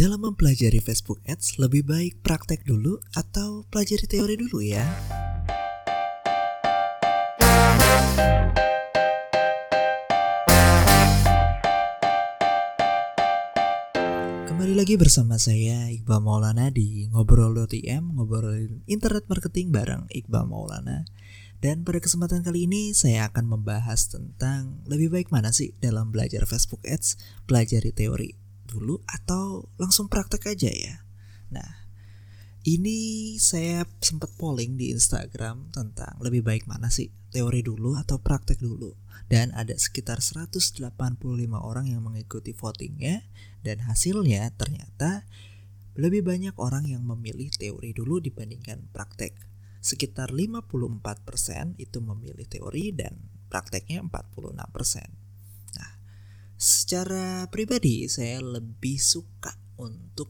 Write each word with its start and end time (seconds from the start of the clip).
Dalam 0.00 0.24
mempelajari 0.24 0.80
Facebook 0.80 1.20
Ads, 1.28 1.60
lebih 1.60 1.84
baik 1.84 2.24
praktek 2.24 2.64
dulu 2.64 2.96
atau 3.12 3.68
pelajari 3.68 4.08
teori 4.08 4.32
dulu 4.40 4.64
ya? 4.64 4.80
Kembali 14.48 14.72
lagi 14.72 14.96
bersama 14.96 15.36
saya 15.36 15.92
Iqbal 15.92 16.24
Maulana 16.24 16.72
di 16.72 17.04
Ngobrol.im, 17.12 18.16
ngobrolin 18.16 18.80
internet 18.88 19.28
marketing 19.28 19.68
bareng 19.68 20.08
Iqbal 20.08 20.48
Maulana. 20.48 21.04
Dan 21.60 21.84
pada 21.84 22.00
kesempatan 22.00 22.40
kali 22.40 22.64
ini 22.64 22.96
saya 22.96 23.28
akan 23.28 23.52
membahas 23.52 24.08
tentang 24.08 24.80
lebih 24.88 25.12
baik 25.12 25.28
mana 25.28 25.52
sih 25.52 25.76
dalam 25.76 26.08
belajar 26.08 26.48
Facebook 26.48 26.80
Ads, 26.88 27.20
pelajari 27.44 27.92
teori 27.92 28.39
dulu 28.70 29.02
atau 29.10 29.66
langsung 29.74 30.06
praktek 30.06 30.54
aja 30.54 30.70
ya. 30.70 31.02
Nah, 31.50 31.90
ini 32.62 33.34
saya 33.42 33.82
sempat 33.98 34.30
polling 34.38 34.78
di 34.78 34.94
Instagram 34.94 35.74
tentang 35.74 36.14
lebih 36.22 36.46
baik 36.46 36.70
mana 36.70 36.86
sih 36.92 37.10
teori 37.34 37.66
dulu 37.66 37.98
atau 37.98 38.22
praktek 38.22 38.62
dulu. 38.62 38.94
Dan 39.30 39.54
ada 39.54 39.74
sekitar 39.78 40.18
185 40.18 40.82
orang 41.54 41.86
yang 41.86 42.02
mengikuti 42.02 42.50
votingnya 42.50 43.22
dan 43.62 43.78
hasilnya 43.86 44.50
ternyata 44.58 45.22
lebih 45.94 46.26
banyak 46.26 46.54
orang 46.58 46.86
yang 46.86 47.06
memilih 47.06 47.50
teori 47.54 47.94
dulu 47.94 48.18
dibandingkan 48.18 48.90
praktek. 48.90 49.34
Sekitar 49.80 50.34
54% 50.34 51.78
itu 51.78 51.98
memilih 52.02 52.44
teori 52.44 52.92
dan 52.92 53.16
prakteknya 53.48 54.04
46%. 54.04 55.19
Secara 56.60 57.48
pribadi 57.48 58.04
saya 58.04 58.36
lebih 58.44 59.00
suka 59.00 59.56
untuk 59.80 60.28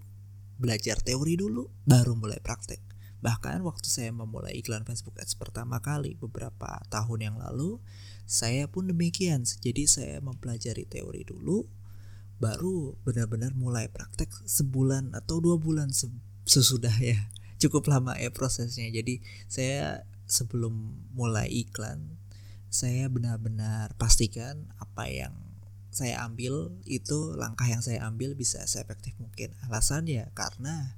belajar 0.62 1.02
teori 1.02 1.34
dulu 1.34 1.66
baru 1.82 2.14
mulai 2.14 2.38
praktek. 2.38 2.78
Bahkan 3.18 3.66
waktu 3.66 3.90
saya 3.90 4.14
memulai 4.14 4.54
iklan 4.54 4.86
Facebook 4.86 5.18
Ads 5.18 5.34
pertama 5.34 5.82
kali 5.82 6.14
beberapa 6.14 6.86
tahun 6.86 7.18
yang 7.18 7.36
lalu, 7.42 7.82
saya 8.30 8.70
pun 8.70 8.86
demikian. 8.86 9.42
Jadi 9.42 9.90
saya 9.90 10.22
mempelajari 10.22 10.86
teori 10.86 11.26
dulu, 11.26 11.66
baru 12.38 12.94
benar-benar 13.02 13.58
mulai 13.58 13.90
praktek 13.90 14.30
sebulan 14.46 15.18
atau 15.18 15.42
dua 15.42 15.58
bulan 15.58 15.90
sesudah 16.46 16.94
ya. 17.02 17.18
Cukup 17.66 17.90
lama 17.90 18.14
ya 18.14 18.30
prosesnya. 18.30 18.86
Jadi 18.86 19.18
saya 19.50 20.06
sebelum 20.30 20.94
mulai 21.10 21.50
iklan, 21.50 22.22
saya 22.70 23.10
benar-benar 23.10 23.98
pastikan 23.98 24.70
apa 24.78 25.10
yang 25.10 25.49
saya 25.90 26.22
ambil 26.22 26.70
itu 26.86 27.34
langkah 27.34 27.66
yang 27.66 27.82
saya 27.82 28.06
ambil 28.06 28.38
bisa 28.38 28.62
seefektif 28.62 29.18
mungkin. 29.18 29.50
Alasannya 29.66 30.30
karena 30.38 30.94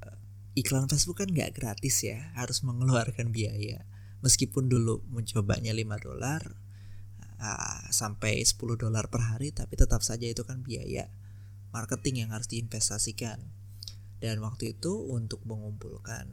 uh, 0.00 0.16
iklan 0.56 0.88
Facebook 0.88 1.20
kan 1.20 1.28
nggak 1.28 1.60
gratis 1.60 2.00
ya 2.00 2.32
harus 2.32 2.64
mengeluarkan 2.64 3.30
biaya. 3.36 3.84
Meskipun 4.24 4.68
dulu 4.72 5.04
mencobanya 5.12 5.72
5 5.72 5.84
dolar 6.08 6.42
uh, 7.36 7.84
sampai 7.92 8.40
10 8.40 8.56
dolar 8.80 9.12
per 9.12 9.36
hari 9.36 9.52
tapi 9.52 9.76
tetap 9.76 10.00
saja 10.00 10.24
itu 10.24 10.44
kan 10.44 10.64
biaya 10.64 11.12
marketing 11.76 12.24
yang 12.26 12.30
harus 12.32 12.48
diinvestasikan. 12.48 13.44
Dan 14.20 14.40
waktu 14.40 14.76
itu 14.76 14.92
untuk 15.12 15.44
mengumpulkan 15.44 16.28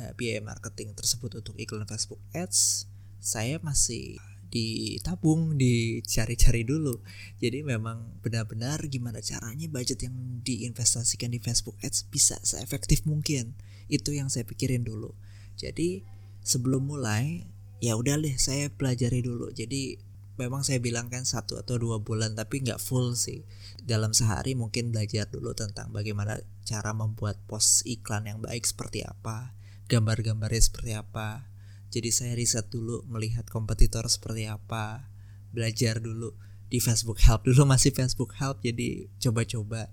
uh, 0.00 0.12
biaya 0.16 0.40
marketing 0.40 0.96
tersebut 0.96 1.44
untuk 1.44 1.60
iklan 1.60 1.84
Facebook 1.84 2.20
Ads 2.32 2.88
saya 3.20 3.60
masih 3.60 4.16
ditabung, 4.50 5.54
dicari-cari 5.56 6.66
dulu. 6.66 6.98
Jadi 7.38 7.62
memang 7.62 8.20
benar-benar 8.20 8.82
gimana 8.90 9.22
caranya 9.22 9.70
budget 9.70 10.04
yang 10.04 10.42
diinvestasikan 10.42 11.30
di 11.30 11.38
Facebook 11.38 11.78
Ads 11.80 12.10
bisa 12.10 12.36
seefektif 12.42 13.06
mungkin. 13.06 13.54
Itu 13.86 14.10
yang 14.12 14.28
saya 14.28 14.42
pikirin 14.44 14.82
dulu. 14.82 15.14
Jadi 15.54 16.02
sebelum 16.42 16.90
mulai 16.90 17.46
ya 17.80 17.96
udah 17.96 18.20
deh 18.20 18.36
saya 18.36 18.68
pelajari 18.68 19.24
dulu. 19.24 19.54
Jadi 19.54 19.96
memang 20.40 20.64
saya 20.64 20.80
bilang 20.80 21.12
kan 21.12 21.28
satu 21.28 21.60
atau 21.60 21.76
dua 21.76 22.00
bulan 22.00 22.32
tapi 22.32 22.64
nggak 22.64 22.80
full 22.80 23.12
sih. 23.12 23.44
Dalam 23.84 24.16
sehari 24.16 24.56
mungkin 24.56 24.92
belajar 24.92 25.28
dulu 25.28 25.52
tentang 25.52 25.92
bagaimana 25.92 26.40
cara 26.64 26.96
membuat 26.96 27.40
post 27.44 27.84
iklan 27.84 28.24
yang 28.24 28.40
baik 28.40 28.64
seperti 28.64 29.04
apa, 29.04 29.52
gambar-gambarnya 29.90 30.62
seperti 30.62 30.92
apa, 30.94 31.49
jadi 31.90 32.10
saya 32.14 32.32
riset 32.38 32.70
dulu 32.70 33.02
melihat 33.10 33.50
kompetitor 33.50 34.06
seperti 34.06 34.46
apa, 34.46 35.10
belajar 35.50 35.98
dulu 35.98 36.30
di 36.70 36.78
Facebook 36.78 37.18
Help 37.18 37.42
dulu 37.50 37.66
masih 37.66 37.90
Facebook 37.90 38.38
Help 38.38 38.62
jadi 38.62 39.10
coba-coba. 39.18 39.90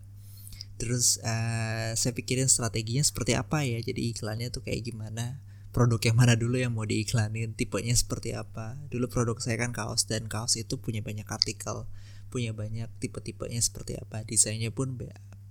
Terus 0.77 1.17
uh, 1.25 1.97
saya 1.97 2.13
pikirin 2.13 2.45
strateginya 2.45 3.01
seperti 3.01 3.33
apa 3.33 3.65
ya. 3.65 3.81
Jadi 3.81 4.13
iklannya 4.13 4.53
tuh 4.53 4.61
kayak 4.61 4.85
gimana? 4.85 5.41
Produk 5.73 5.97
yang 5.97 6.17
mana 6.21 6.37
dulu 6.37 6.61
yang 6.61 6.77
mau 6.77 6.85
diiklanin, 6.85 7.57
tipenya 7.57 7.97
seperti 7.97 8.37
apa. 8.37 8.77
Dulu 8.93 9.09
produk 9.09 9.41
saya 9.41 9.57
kan 9.57 9.73
kaos 9.73 10.05
dan 10.05 10.29
kaos 10.29 10.53
itu 10.53 10.77
punya 10.77 11.01
banyak 11.01 11.25
artikel, 11.25 11.89
punya 12.29 12.53
banyak 12.53 12.93
tipe-tipenya 13.01 13.57
seperti 13.57 13.97
apa. 13.97 14.21
Desainnya 14.21 14.69
pun 14.69 14.93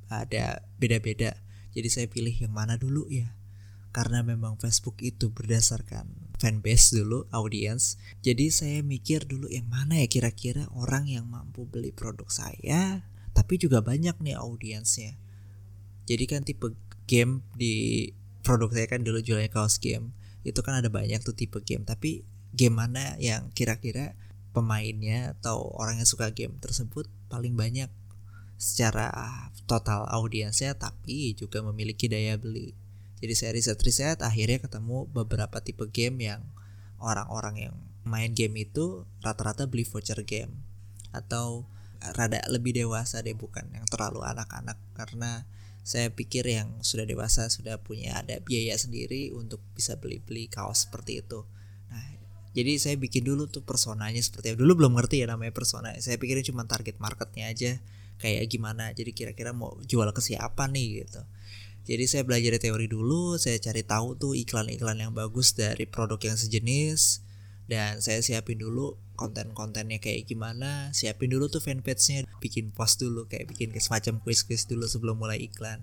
ada 0.06 0.62
beda-beda. 0.78 1.42
Jadi 1.74 1.88
saya 1.90 2.06
pilih 2.06 2.34
yang 2.38 2.54
mana 2.54 2.78
dulu 2.78 3.10
ya 3.10 3.34
karena 3.96 4.20
memang 4.20 4.60
Facebook 4.60 5.00
itu 5.00 5.32
berdasarkan 5.32 6.04
fanbase 6.36 7.00
dulu, 7.00 7.24
audience. 7.32 7.96
Jadi 8.20 8.52
saya 8.52 8.84
mikir 8.84 9.24
dulu 9.24 9.48
yang 9.48 9.64
mana 9.72 10.04
ya 10.04 10.04
kira-kira 10.04 10.68
orang 10.76 11.08
yang 11.08 11.24
mampu 11.24 11.64
beli 11.64 11.96
produk 11.96 12.28
saya, 12.28 13.08
tapi 13.32 13.56
juga 13.56 13.80
banyak 13.80 14.20
nih 14.20 14.36
audiensnya. 14.36 15.16
Jadi 16.04 16.24
kan 16.28 16.44
tipe 16.44 16.76
game 17.08 17.40
di 17.56 18.12
produk 18.44 18.68
saya 18.68 18.84
kan 18.84 19.00
dulu 19.00 19.24
jualnya 19.24 19.48
kaos 19.48 19.80
game. 19.80 20.12
Itu 20.44 20.60
kan 20.60 20.76
ada 20.76 20.92
banyak 20.92 21.24
tuh 21.24 21.32
tipe 21.32 21.56
game, 21.64 21.88
tapi 21.88 22.20
game 22.52 22.76
mana 22.76 23.16
yang 23.16 23.48
kira-kira 23.56 24.12
pemainnya 24.52 25.40
atau 25.40 25.72
orang 25.72 26.04
yang 26.04 26.08
suka 26.08 26.36
game 26.36 26.52
tersebut 26.60 27.08
paling 27.32 27.56
banyak 27.56 27.88
secara 28.60 29.12
total 29.68 30.08
audiensnya 30.08 30.72
tapi 30.72 31.36
juga 31.36 31.60
memiliki 31.60 32.08
daya 32.08 32.40
beli 32.40 32.72
jadi 33.20 33.34
saya 33.36 33.50
riset-riset 33.56 34.20
akhirnya 34.20 34.60
ketemu 34.60 35.08
beberapa 35.08 35.60
tipe 35.64 35.88
game 35.88 36.28
yang 36.28 36.42
orang-orang 37.00 37.70
yang 37.70 37.74
main 38.06 38.32
game 38.32 38.54
itu 38.62 39.04
rata-rata 39.24 39.66
beli 39.66 39.82
voucher 39.82 40.22
game 40.22 40.52
atau 41.10 41.66
rada 42.14 42.44
lebih 42.52 42.76
dewasa 42.76 43.24
deh 43.24 43.34
bukan 43.34 43.66
yang 43.72 43.86
terlalu 43.88 44.22
anak-anak 44.22 44.78
karena 44.94 45.48
saya 45.86 46.10
pikir 46.10 46.42
yang 46.46 46.82
sudah 46.82 47.06
dewasa 47.06 47.46
sudah 47.46 47.78
punya 47.78 48.18
ada 48.18 48.42
biaya 48.42 48.74
sendiri 48.74 49.30
untuk 49.30 49.62
bisa 49.74 49.94
beli-beli 49.94 50.50
kaos 50.50 50.90
seperti 50.90 51.22
itu. 51.22 51.46
Nah, 51.86 52.06
jadi 52.50 52.74
saya 52.82 52.98
bikin 52.98 53.22
dulu 53.22 53.46
tuh 53.46 53.62
personanya 53.62 54.18
seperti 54.18 54.50
apa. 54.50 54.58
Dulu 54.66 54.82
belum 54.82 54.98
ngerti 54.98 55.22
ya 55.22 55.30
namanya 55.30 55.54
persona. 55.54 55.94
Saya 56.02 56.18
pikirin 56.18 56.42
cuma 56.42 56.66
target 56.66 56.98
marketnya 56.98 57.54
aja 57.54 57.78
kayak 58.18 58.50
gimana. 58.50 58.90
Jadi 58.98 59.14
kira-kira 59.14 59.54
mau 59.54 59.78
jual 59.86 60.10
ke 60.10 60.18
siapa 60.18 60.66
nih 60.66 61.06
gitu. 61.06 61.22
Jadi 61.86 62.04
saya 62.10 62.26
belajar 62.26 62.58
teori 62.58 62.90
dulu, 62.90 63.38
saya 63.38 63.62
cari 63.62 63.86
tahu 63.86 64.18
tuh 64.18 64.34
iklan-iklan 64.34 64.98
yang 64.98 65.14
bagus 65.14 65.54
dari 65.54 65.86
produk 65.86 66.18
yang 66.18 66.34
sejenis 66.34 67.22
dan 67.70 68.02
saya 68.02 68.22
siapin 68.22 68.58
dulu 68.58 68.98
konten-kontennya 69.14 70.02
kayak 70.02 70.26
gimana, 70.26 70.90
siapin 70.94 71.30
dulu 71.30 71.46
tuh 71.46 71.62
fanpage-nya, 71.62 72.26
bikin 72.38 72.70
post 72.70 73.02
dulu 73.02 73.26
kayak 73.26 73.50
bikin 73.50 73.70
semacam 73.78 74.22
quiz-quiz 74.22 74.66
dulu 74.66 74.86
sebelum 74.86 75.18
mulai 75.18 75.38
iklan. 75.46 75.82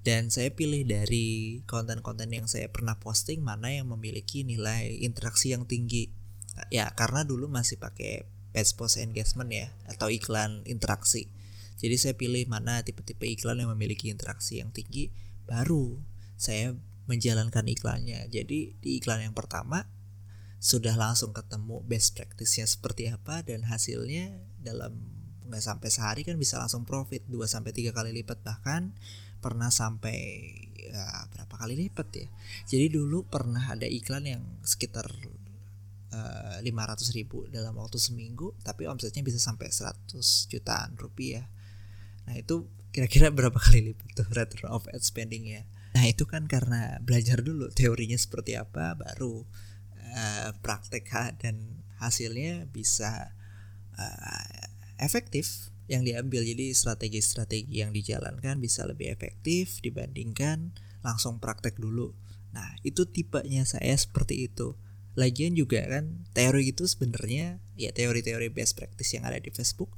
Dan 0.00 0.32
saya 0.32 0.48
pilih 0.48 0.88
dari 0.88 1.60
konten-konten 1.68 2.32
yang 2.32 2.48
saya 2.48 2.72
pernah 2.72 2.96
posting 2.96 3.44
mana 3.44 3.68
yang 3.68 3.92
memiliki 3.92 4.48
nilai 4.48 5.00
interaksi 5.04 5.52
yang 5.52 5.68
tinggi. 5.68 6.08
Ya, 6.72 6.88
karena 6.96 7.22
dulu 7.28 7.46
masih 7.46 7.76
pakai 7.76 8.24
page 8.56 8.72
post 8.74 8.96
engagement 8.96 9.52
ya 9.52 9.68
atau 9.84 10.08
iklan 10.08 10.64
interaksi. 10.64 11.28
Jadi 11.78 11.94
saya 11.94 12.14
pilih 12.18 12.44
mana 12.50 12.82
tipe-tipe 12.82 13.24
iklan 13.24 13.62
yang 13.62 13.70
memiliki 13.70 14.10
interaksi 14.10 14.58
yang 14.58 14.74
tinggi, 14.74 15.14
baru 15.46 15.98
saya 16.34 16.74
menjalankan 17.06 17.64
iklannya. 17.70 18.26
Jadi 18.28 18.76
di 18.82 18.90
iklan 18.98 19.22
yang 19.22 19.34
pertama 19.34 19.86
sudah 20.58 20.98
langsung 20.98 21.30
ketemu 21.30 21.80
best 21.86 22.18
practice-nya 22.18 22.66
seperti 22.66 23.06
apa 23.14 23.46
dan 23.46 23.62
hasilnya 23.62 24.34
dalam 24.58 24.98
nggak 25.48 25.64
sampai 25.64 25.88
sehari 25.88 26.22
kan 26.26 26.36
bisa 26.36 26.60
langsung 26.60 26.84
profit 26.84 27.24
2 27.30 27.40
sampai 27.48 27.72
3 27.72 27.94
kali 27.94 28.10
lipat 28.12 28.44
bahkan 28.44 28.92
pernah 29.38 29.70
sampai 29.70 30.18
ya, 30.76 31.30
berapa 31.30 31.54
kali 31.54 31.78
lipat 31.88 32.08
ya. 32.10 32.28
Jadi 32.66 32.86
dulu 32.90 33.24
pernah 33.24 33.70
ada 33.70 33.86
iklan 33.86 34.26
yang 34.26 34.42
sekitar 34.66 35.06
uh, 36.12 36.58
eh, 36.58 36.66
500 36.66 37.16
ribu 37.16 37.46
dalam 37.48 37.78
waktu 37.78 37.96
seminggu 37.96 38.52
tapi 38.66 38.90
omsetnya 38.90 39.22
bisa 39.22 39.38
sampai 39.38 39.70
100 39.70 40.18
jutaan 40.50 40.98
rupiah 40.98 41.46
Nah 42.28 42.36
itu 42.36 42.68
kira-kira 42.92 43.32
berapa 43.32 43.56
kali 43.56 43.92
lipat 43.92 44.12
tuh 44.12 44.28
return 44.36 44.68
of 44.68 44.84
ad 44.92 45.00
spending 45.00 45.48
ya. 45.48 45.64
Nah 45.96 46.04
itu 46.04 46.28
kan 46.28 46.44
karena 46.44 47.00
belajar 47.00 47.40
dulu 47.40 47.72
teorinya 47.72 48.20
seperti 48.20 48.60
apa 48.60 48.92
baru 49.00 49.48
uh, 50.12 50.50
praktek 50.60 51.08
dan 51.40 51.80
hasilnya 51.96 52.68
bisa 52.68 53.32
uh, 53.96 54.64
efektif 55.00 55.72
yang 55.88 56.04
diambil. 56.04 56.44
Jadi 56.44 56.76
strategi-strategi 56.76 57.80
yang 57.80 57.96
dijalankan 57.96 58.60
bisa 58.60 58.84
lebih 58.84 59.08
efektif 59.08 59.80
dibandingkan 59.80 60.76
langsung 61.00 61.40
praktek 61.40 61.80
dulu. 61.80 62.12
Nah 62.52 62.76
itu 62.84 63.08
tipenya 63.08 63.64
saya 63.64 63.96
seperti 63.96 64.52
itu. 64.52 64.76
Lagian 65.18 65.56
juga 65.56 65.82
kan 65.88 66.28
teori 66.36 66.70
itu 66.70 66.86
sebenarnya 66.86 67.58
ya 67.74 67.90
teori-teori 67.90 68.52
best 68.54 68.78
practice 68.78 69.16
yang 69.18 69.26
ada 69.26 69.40
di 69.40 69.50
Facebook 69.50 69.90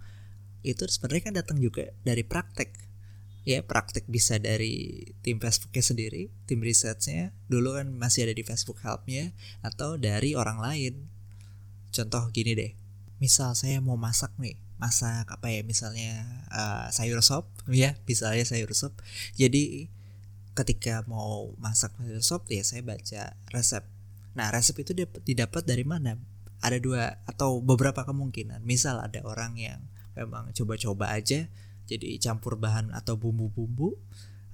itu 0.63 0.85
sebenarnya 0.87 1.23
kan 1.31 1.35
datang 1.37 1.59
juga 1.59 1.93
dari 2.05 2.25
praktek. 2.25 2.91
Ya 3.49 3.65
praktek 3.65 4.05
bisa 4.05 4.37
dari 4.37 5.01
tim 5.25 5.41
Facebooknya 5.41 5.81
sendiri 5.81 6.23
tim 6.45 6.61
risetnya 6.61 7.33
dulu 7.49 7.73
kan 7.73 7.89
masih 7.89 8.29
ada 8.29 8.37
di 8.37 8.45
Facebook 8.45 8.85
Helpnya 8.85 9.33
atau 9.65 9.97
dari 9.97 10.37
orang 10.37 10.61
lain. 10.61 11.09
Contoh 11.91 12.29
gini 12.31 12.53
deh 12.53 12.73
misal 13.21 13.53
saya 13.53 13.85
mau 13.85 14.01
masak 14.01 14.33
nih 14.41 14.57
masak 14.81 15.29
apa 15.29 15.53
ya 15.53 15.61
misalnya 15.61 16.25
uh, 16.49 16.89
sayur 16.89 17.21
sop 17.21 17.53
ya 17.69 17.95
misalnya 18.09 18.43
sayur 18.49 18.73
sop. 18.73 18.97
Jadi 19.37 19.93
ketika 20.57 21.05
mau 21.05 21.53
masak 21.61 21.93
sayur 22.01 22.25
sop 22.25 22.49
ya 22.49 22.65
saya 22.65 22.81
baca 22.81 23.37
resep. 23.53 23.85
Nah 24.33 24.49
resep 24.49 24.77
itu 24.81 24.97
didapat 25.23 25.63
dari 25.69 25.85
mana? 25.85 26.17
Ada 26.61 26.81
dua 26.81 27.21
atau 27.29 27.61
beberapa 27.61 28.05
kemungkinan. 28.05 28.65
Misal 28.65 29.01
ada 29.01 29.21
orang 29.25 29.57
yang 29.57 29.81
memang 30.21 30.53
coba-coba 30.53 31.17
aja 31.17 31.49
jadi 31.89 32.21
campur 32.21 32.61
bahan 32.61 32.93
atau 32.93 33.17
bumbu-bumbu 33.17 33.97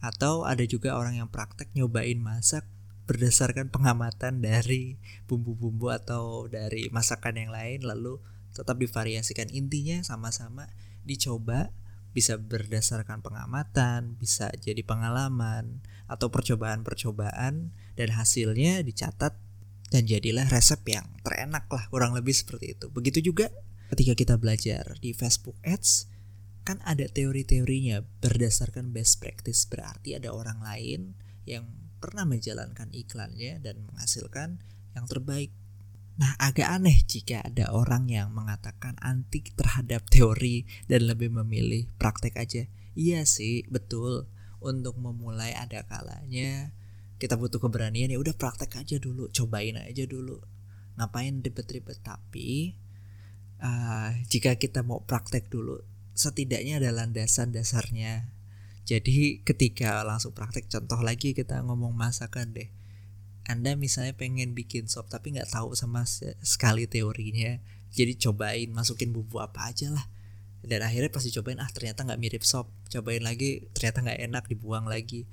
atau 0.01 0.47
ada 0.47 0.63
juga 0.65 0.95
orang 0.95 1.19
yang 1.19 1.29
praktek 1.29 1.73
nyobain 1.75 2.17
masak 2.23 2.65
berdasarkan 3.07 3.71
pengamatan 3.71 4.43
dari 4.43 4.99
bumbu-bumbu 5.31 5.91
atau 5.95 6.47
dari 6.47 6.91
masakan 6.91 7.39
yang 7.39 7.51
lain 7.55 7.83
lalu 7.83 8.19
tetap 8.55 8.79
divariasikan 8.81 9.53
intinya 9.53 10.01
sama-sama 10.03 10.67
dicoba 11.05 11.71
bisa 12.17 12.41
berdasarkan 12.41 13.21
pengamatan, 13.21 14.17
bisa 14.17 14.49
jadi 14.57 14.81
pengalaman 14.81 15.85
atau 16.09 16.33
percobaan-percobaan 16.33 17.77
dan 17.93 18.09
hasilnya 18.17 18.81
dicatat 18.81 19.37
dan 19.93 20.03
jadilah 20.09 20.49
resep 20.49 20.81
yang 20.89 21.05
terenak 21.21 21.69
lah 21.69 21.85
kurang 21.93 22.17
lebih 22.17 22.33
seperti 22.33 22.73
itu. 22.73 22.89
Begitu 22.89 23.21
juga 23.21 23.53
ketika 23.93 24.13
kita 24.17 24.35
belajar 24.41 24.99
di 24.99 25.13
Facebook 25.15 25.57
Ads 25.63 26.11
kan 26.67 26.83
ada 26.83 27.07
teori-teorinya 27.07 28.03
berdasarkan 28.23 28.91
best 28.91 29.23
practice 29.23 29.67
berarti 29.71 30.19
ada 30.19 30.35
orang 30.35 30.59
lain 30.59 31.15
yang 31.47 31.67
pernah 32.03 32.27
menjalankan 32.27 32.91
iklannya 32.91 33.63
dan 33.63 33.87
menghasilkan 33.87 34.59
yang 34.99 35.07
terbaik 35.07 35.55
Nah, 36.17 36.33
agak 36.41 36.81
aneh 36.81 37.05
jika 37.05 37.45
ada 37.45 37.77
orang 37.77 38.09
yang 38.09 38.33
mengatakan 38.33 38.97
anti 39.05 39.45
terhadap 39.53 40.09
teori 40.09 40.65
dan 40.89 41.05
lebih 41.13 41.29
memilih 41.29 41.93
praktek 42.01 42.41
aja. 42.41 42.65
Iya 42.97 43.29
sih, 43.29 43.69
betul. 43.69 44.25
Untuk 44.57 44.97
memulai 44.97 45.53
ada 45.53 45.85
kalanya 45.85 46.73
kita 47.17 47.37
butuh 47.41 47.61
keberanian 47.61 48.13
ya 48.13 48.21
udah 48.21 48.37
praktek 48.37 48.77
aja 48.81 48.97
dulu, 49.01 49.29
cobain 49.33 49.77
aja 49.77 50.05
dulu. 50.05 50.41
Ngapain 50.97 51.45
ribet-ribet 51.45 52.01
tapi 52.01 52.77
uh, 53.63 54.11
jika 54.29 54.57
kita 54.57 54.83
mau 54.83 55.05
praktek 55.05 55.49
dulu, 55.53 55.81
setidaknya 56.17 56.81
ada 56.81 56.91
landasan 56.93 57.53
dasarnya. 57.53 58.33
Jadi 58.87 59.43
ketika 59.43 60.07
langsung 60.07 60.31
praktek 60.31 60.71
contoh 60.71 61.03
lagi 61.03 61.35
kita 61.35 61.59
ngomong 61.67 61.91
masakan 61.91 62.55
deh 62.55 62.71
anda 63.47 63.79
misalnya 63.79 64.11
pengen 64.19 64.59
bikin 64.59 64.91
sop 64.91 65.07
tapi 65.07 65.39
nggak 65.39 65.55
tahu 65.55 65.71
sama 65.79 66.03
sekali 66.43 66.91
teorinya, 66.91 67.63
jadi 67.95 68.19
cobain 68.19 68.75
masukin 68.75 69.15
bumbu 69.15 69.39
apa 69.39 69.71
aja 69.71 69.95
lah. 69.95 70.03
Dan 70.67 70.83
akhirnya 70.83 71.15
pasti 71.15 71.31
cobain 71.31 71.63
ah 71.63 71.71
ternyata 71.71 72.03
nggak 72.03 72.19
mirip 72.19 72.43
sop, 72.43 72.67
cobain 72.91 73.23
lagi 73.23 73.71
ternyata 73.71 74.03
nggak 74.03 74.21
enak 74.27 74.45
dibuang 74.51 74.91
lagi. 74.91 75.31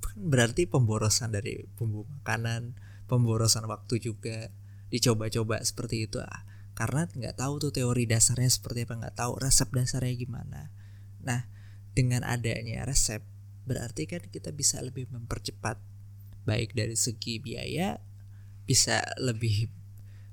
Kan 0.00 0.32
berarti 0.32 0.64
pemborosan 0.64 1.36
dari 1.36 1.68
bumbu 1.76 2.08
makanan, 2.08 2.80
pemborosan 3.04 3.68
waktu 3.68 4.00
juga 4.00 4.48
dicoba-coba 4.88 5.60
seperti 5.60 6.08
itu 6.08 6.16
ah. 6.24 6.48
Karena 6.80 7.04
nggak 7.04 7.36
tahu 7.36 7.60
tuh 7.60 7.72
teori 7.76 8.08
dasarnya 8.08 8.48
seperti 8.48 8.88
apa, 8.88 8.96
nggak 9.04 9.16
tahu 9.20 9.36
resep 9.36 9.68
dasarnya 9.68 10.16
gimana. 10.16 10.72
Nah, 11.20 11.44
dengan 11.92 12.24
adanya 12.24 12.88
resep 12.88 13.20
berarti 13.68 14.08
kan 14.08 14.24
kita 14.24 14.48
bisa 14.56 14.80
lebih 14.80 15.04
mempercepat. 15.12 15.76
Baik 16.48 16.72
dari 16.72 16.96
segi 16.96 17.36
biaya 17.36 18.00
bisa 18.64 19.04
lebih 19.20 19.68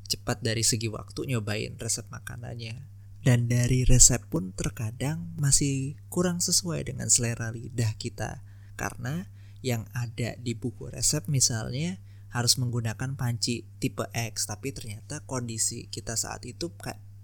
cepat 0.08 0.40
dari 0.40 0.64
segi 0.64 0.88
waktu 0.88 1.36
nyobain 1.36 1.76
resep 1.76 2.08
makanannya. 2.08 2.80
Dan 3.28 3.52
dari 3.52 3.84
resep 3.84 4.24
pun 4.32 4.56
terkadang 4.56 5.36
masih 5.36 6.00
kurang 6.08 6.40
sesuai 6.40 6.88
dengan 6.88 7.12
selera 7.12 7.52
lidah 7.52 7.92
kita. 8.00 8.40
Karena 8.80 9.28
yang 9.60 9.84
ada 9.92 10.40
di 10.40 10.56
buku 10.56 10.88
resep 10.96 11.28
misalnya 11.28 12.00
harus 12.38 12.62
menggunakan 12.62 13.18
panci 13.18 13.66
tipe 13.82 14.06
X 14.14 14.46
tapi 14.46 14.70
ternyata 14.70 15.26
kondisi 15.26 15.90
kita 15.90 16.14
saat 16.14 16.46
itu 16.46 16.70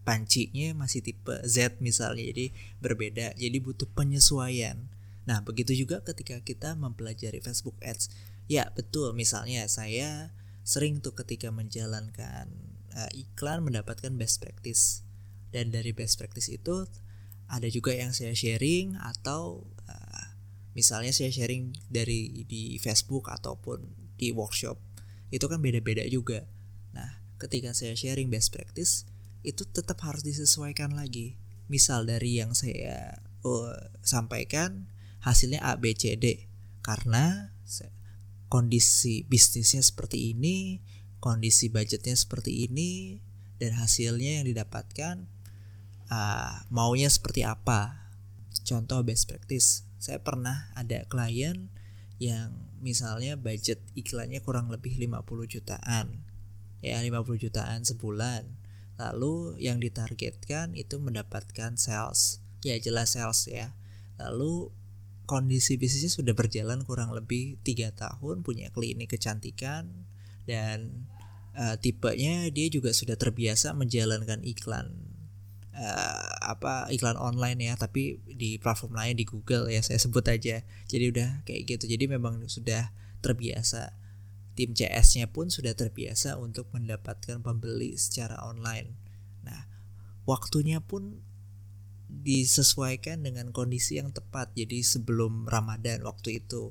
pancinya 0.02 0.74
masih 0.74 1.06
tipe 1.06 1.38
Z 1.46 1.78
misalnya 1.78 2.34
jadi 2.34 2.50
berbeda 2.82 3.38
jadi 3.38 3.58
butuh 3.62 3.86
penyesuaian. 3.94 4.90
Nah 5.30 5.46
begitu 5.46 5.78
juga 5.78 6.02
ketika 6.02 6.42
kita 6.42 6.74
mempelajari 6.74 7.40
Facebook 7.46 7.78
Ads. 7.86 8.10
Ya 8.52 8.68
betul, 8.76 9.16
misalnya 9.16 9.64
saya 9.72 10.36
sering 10.68 11.00
tuh 11.00 11.16
ketika 11.16 11.48
menjalankan 11.54 12.52
uh, 12.92 13.12
iklan 13.16 13.64
mendapatkan 13.64 14.12
best 14.20 14.44
practice. 14.44 15.06
Dan 15.54 15.70
dari 15.70 15.94
best 15.94 16.18
practice 16.18 16.50
itu 16.50 16.90
ada 17.46 17.70
juga 17.70 17.94
yang 17.94 18.12
saya 18.12 18.34
sharing 18.34 18.98
atau 18.98 19.70
uh, 19.86 20.26
misalnya 20.74 21.14
saya 21.14 21.30
sharing 21.30 21.72
dari 21.88 22.44
di 22.50 22.82
Facebook 22.82 23.30
ataupun 23.30 23.86
di 24.18 24.34
workshop 24.34 24.93
itu 25.34 25.50
kan 25.50 25.58
beda-beda 25.58 26.06
juga. 26.06 26.46
Nah, 26.94 27.26
ketika 27.42 27.74
saya 27.74 27.98
sharing 27.98 28.30
best 28.30 28.54
practice 28.54 29.10
itu 29.42 29.66
tetap 29.66 29.98
harus 30.06 30.22
disesuaikan 30.22 30.94
lagi. 30.94 31.42
Misal 31.66 32.06
dari 32.06 32.38
yang 32.38 32.54
saya 32.54 33.18
uh, 33.42 33.74
sampaikan 34.06 34.94
hasilnya 35.26 35.66
A 35.66 35.74
B 35.82 35.98
C 35.98 36.14
D 36.14 36.46
karena 36.86 37.50
kondisi 38.54 39.26
bisnisnya 39.26 39.82
seperti 39.82 40.38
ini, 40.38 40.86
kondisi 41.18 41.74
budgetnya 41.74 42.14
seperti 42.14 42.70
ini, 42.70 43.18
dan 43.58 43.74
hasilnya 43.74 44.38
yang 44.38 44.46
didapatkan 44.46 45.26
uh, 46.14 46.62
maunya 46.70 47.10
seperti 47.10 47.42
apa. 47.42 48.14
Contoh 48.62 49.02
best 49.02 49.26
practice, 49.26 49.90
saya 49.98 50.22
pernah 50.22 50.70
ada 50.78 51.02
klien 51.10 51.74
yang 52.22 52.54
misalnya 52.84 53.40
budget 53.40 53.82
iklannya 53.98 54.44
kurang 54.44 54.70
lebih 54.70 54.98
50 55.00 55.24
jutaan. 55.48 56.26
Ya, 56.84 57.00
50 57.00 57.40
jutaan 57.40 57.88
sebulan. 57.88 58.44
Lalu 59.00 59.58
yang 59.64 59.80
ditargetkan 59.80 60.78
itu 60.78 61.00
mendapatkan 61.00 61.80
sales. 61.80 62.44
Ya, 62.62 62.78
jelas 62.78 63.16
sales 63.16 63.48
ya. 63.50 63.74
Lalu 64.20 64.70
kondisi 65.24 65.80
bisnisnya 65.80 66.12
sudah 66.12 66.36
berjalan 66.36 66.84
kurang 66.84 67.16
lebih 67.16 67.56
tiga 67.64 67.96
tahun 67.96 68.44
punya 68.44 68.70
klinik 68.76 69.16
kecantikan 69.16 69.88
dan 70.44 71.08
uh, 71.56 71.80
tipenya 71.80 72.52
dia 72.52 72.68
juga 72.68 72.92
sudah 72.92 73.16
terbiasa 73.16 73.72
menjalankan 73.72 74.44
iklan 74.44 74.92
uh, 75.74 76.34
apa 76.54 76.88
iklan 76.94 77.18
online 77.18 77.60
ya 77.60 77.74
tapi 77.74 78.22
di 78.30 78.62
platform 78.62 78.94
lain 78.94 79.18
di 79.18 79.26
Google 79.26 79.70
ya 79.70 79.82
saya 79.82 79.98
sebut 79.98 80.26
aja. 80.30 80.62
Jadi 80.88 81.06
udah 81.10 81.30
kayak 81.46 81.62
gitu. 81.78 81.86
Jadi 81.90 82.06
memang 82.10 82.46
sudah 82.48 82.94
terbiasa. 83.20 83.98
Tim 84.54 84.78
CS-nya 84.78 85.34
pun 85.34 85.50
sudah 85.50 85.74
terbiasa 85.74 86.38
untuk 86.38 86.70
mendapatkan 86.78 87.42
pembeli 87.42 87.98
secara 87.98 88.38
online. 88.46 88.94
Nah 89.42 89.66
waktunya 90.30 90.78
pun 90.78 91.26
disesuaikan 92.06 93.26
dengan 93.26 93.50
kondisi 93.50 93.98
yang 93.98 94.14
tepat. 94.14 94.54
Jadi 94.54 94.86
sebelum 94.86 95.50
Ramadan 95.50 96.06
waktu 96.06 96.46
itu. 96.46 96.70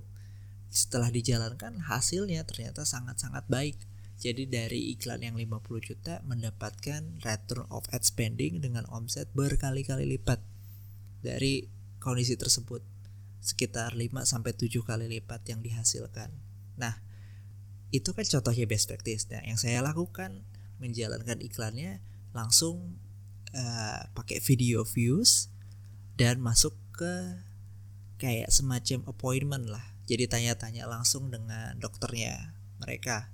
Setelah 0.73 1.13
dijalankan 1.13 1.85
hasilnya 1.85 2.49
ternyata 2.49 2.89
sangat-sangat 2.89 3.45
baik. 3.51 3.77
Jadi 4.23 4.47
dari 4.47 4.95
iklan 4.95 5.27
yang 5.27 5.35
50 5.35 5.83
juta 5.83 6.23
mendapatkan 6.23 7.19
return 7.27 7.67
of 7.75 7.83
ad 7.91 8.07
spending 8.07 8.63
dengan 8.63 8.87
omset 8.87 9.27
berkali-kali 9.35 10.07
lipat 10.07 10.39
dari 11.27 11.67
kondisi 11.99 12.39
tersebut. 12.39 12.87
Sekitar 13.43 13.99
5 13.99 14.23
sampai 14.23 14.55
7 14.55 14.71
kali 14.87 15.11
lipat 15.11 15.43
yang 15.51 15.59
dihasilkan. 15.59 16.31
Nah, 16.79 17.03
itu 17.91 18.15
kan 18.15 18.23
contohnya 18.23 18.71
best 18.71 18.87
practice. 18.87 19.27
Nah, 19.27 19.43
yang 19.43 19.59
saya 19.59 19.83
lakukan 19.83 20.47
menjalankan 20.79 21.43
iklannya 21.43 21.99
langsung 22.31 23.03
uh, 23.59 24.01
pakai 24.15 24.39
video 24.39 24.87
views 24.87 25.51
dan 26.15 26.39
masuk 26.39 26.79
ke 26.95 27.43
kayak 28.23 28.55
semacam 28.55 29.03
appointment 29.11 29.67
lah 29.67 29.83
jadi 30.07 30.31
tanya-tanya 30.31 30.87
langsung 30.87 31.33
dengan 31.33 31.75
dokternya 31.79 32.55
mereka 32.79 33.31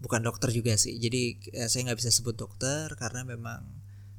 bukan 0.00 0.20
dokter 0.24 0.52
juga 0.52 0.76
sih. 0.76 0.96
Jadi 1.00 1.52
uh, 1.56 1.68
saya 1.68 1.90
nggak 1.90 1.98
bisa 2.00 2.10
sebut 2.12 2.36
dokter 2.36 2.92
karena 2.96 3.24
memang 3.24 3.64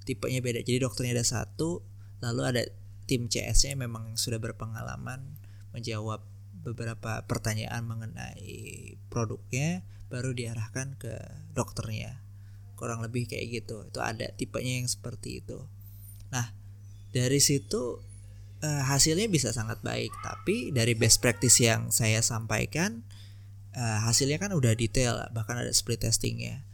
tipenya 0.04 0.42
beda. 0.42 0.64
Jadi 0.64 0.82
dokternya 0.82 1.20
ada 1.22 1.28
satu 1.28 1.84
lalu 2.24 2.42
ada 2.50 2.64
tim 3.06 3.30
CS-nya 3.30 3.78
memang 3.78 4.18
sudah 4.18 4.42
berpengalaman 4.42 5.38
menjawab 5.72 6.26
beberapa 6.66 7.24
pertanyaan 7.24 7.86
mengenai 7.86 8.98
produknya 9.08 9.86
baru 10.12 10.34
diarahkan 10.34 10.98
ke 11.00 11.14
dokternya. 11.54 12.24
Kurang 12.76 13.02
lebih 13.06 13.30
kayak 13.30 13.64
gitu. 13.64 13.88
Itu 13.88 14.00
ada 14.02 14.28
tipenya 14.34 14.82
yang 14.82 14.90
seperti 14.90 15.46
itu. 15.46 15.64
Nah 16.34 16.52
dari 17.14 17.40
situ 17.40 18.02
uh, 18.62 18.84
hasilnya 18.90 19.30
bisa 19.30 19.54
sangat 19.54 19.80
baik. 19.86 20.12
Tapi 20.24 20.74
dari 20.74 20.98
best 20.98 21.22
practice 21.22 21.62
yang 21.62 21.94
saya 21.94 22.20
sampaikan 22.26 23.06
uh, 23.78 24.00
hasilnya 24.10 24.42
kan 24.42 24.52
udah 24.58 24.74
detail 24.74 25.22
bahkan 25.32 25.62
ada 25.62 25.70
split 25.70 26.02
testingnya 26.02 26.66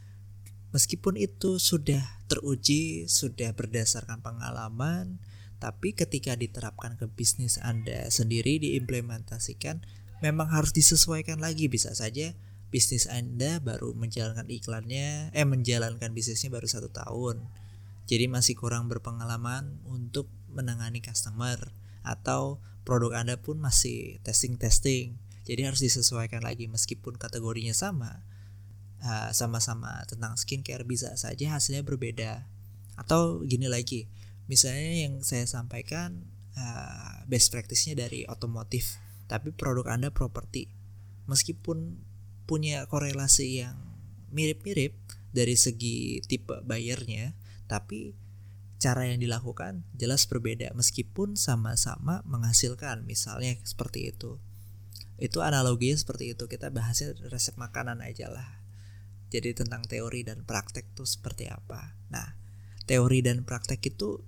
meskipun 0.72 1.20
itu 1.20 1.60
sudah 1.60 2.02
teruji 2.26 3.04
sudah 3.06 3.52
berdasarkan 3.52 4.24
pengalaman 4.24 5.20
tapi 5.62 5.96
ketika 5.96 6.36
diterapkan 6.36 6.98
ke 6.98 7.08
bisnis 7.08 7.56
Anda 7.62 8.08
sendiri 8.12 8.60
diimplementasikan 8.60 9.80
memang 10.20 10.52
harus 10.52 10.72
disesuaikan 10.72 11.40
lagi. 11.40 11.72
Bisa 11.72 11.92
saja 11.96 12.36
bisnis 12.68 13.08
Anda 13.08 13.64
baru 13.64 13.96
menjalankan 13.96 14.48
iklannya 14.52 15.32
eh 15.32 15.46
menjalankan 15.48 16.12
bisnisnya 16.12 16.52
baru 16.52 16.68
satu 16.68 16.92
tahun. 16.92 17.44
Jadi 18.04 18.28
masih 18.28 18.60
kurang 18.60 18.92
berpengalaman 18.92 19.80
untuk 19.88 20.28
menangani 20.52 21.00
customer 21.00 21.72
atau 22.04 22.60
produk 22.84 23.24
Anda 23.24 23.40
pun 23.40 23.56
masih 23.56 24.20
testing-testing. 24.20 25.16
Jadi 25.44 25.60
harus 25.64 25.80
disesuaikan 25.84 26.40
lagi 26.40 26.66
meskipun 26.68 27.20
kategorinya 27.20 27.76
sama. 27.76 28.24
Uh, 29.04 29.28
sama-sama 29.36 30.00
tentang 30.08 30.32
skincare 30.40 30.80
bisa 30.88 31.12
saja 31.20 31.52
hasilnya 31.52 31.84
berbeda. 31.84 32.48
Atau 32.96 33.44
gini 33.44 33.68
lagi, 33.68 34.08
misalnya 34.48 35.04
yang 35.04 35.20
saya 35.20 35.44
sampaikan 35.44 36.24
uh, 36.56 37.20
best 37.28 37.52
practice-nya 37.52 38.00
dari 38.00 38.24
otomotif, 38.24 38.96
tapi 39.28 39.52
produk 39.52 39.92
Anda 39.92 40.08
properti. 40.08 40.72
Meskipun 41.28 42.00
punya 42.48 42.88
korelasi 42.88 43.60
yang 43.60 43.76
mirip-mirip 44.32 44.96
dari 45.36 45.52
segi 45.60 46.24
tipe 46.24 46.64
bayarnya, 46.64 47.36
tapi 47.68 48.16
cara 48.80 49.08
yang 49.08 49.16
dilakukan 49.16 49.80
jelas 49.96 50.28
berbeda 50.28 50.76
meskipun 50.76 51.40
sama-sama 51.40 52.20
menghasilkan 52.28 53.08
misalnya 53.08 53.56
seperti 53.64 54.12
itu 54.12 54.36
itu 55.18 55.38
analoginya 55.40 55.94
seperti 55.94 56.34
itu. 56.34 56.44
Kita 56.50 56.70
bahasnya 56.74 57.14
resep 57.30 57.54
makanan 57.54 58.02
aja 58.02 58.30
lah. 58.30 58.62
Jadi 59.30 59.54
tentang 59.54 59.82
teori 59.86 60.22
dan 60.22 60.46
praktek 60.46 60.94
tuh 60.94 61.06
seperti 61.06 61.50
apa. 61.50 61.94
Nah 62.10 62.38
teori 62.86 63.24
dan 63.24 63.42
praktek 63.42 63.82
itu 63.94 64.22